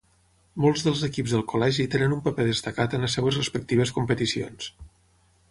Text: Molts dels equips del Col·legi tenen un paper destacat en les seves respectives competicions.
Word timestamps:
Molts 0.63 0.83
dels 0.85 1.03
equips 1.07 1.35
del 1.35 1.43
Col·legi 1.51 1.85
tenen 1.97 2.15
un 2.15 2.23
paper 2.29 2.47
destacat 2.49 2.97
en 3.01 3.07
les 3.07 3.19
seves 3.19 3.39
respectives 3.43 3.95
competicions. 4.01 4.73